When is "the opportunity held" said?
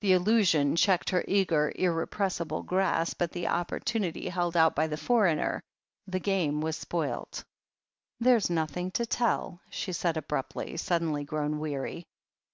3.32-4.56